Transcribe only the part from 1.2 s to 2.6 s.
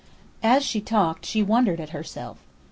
she wondered at herself.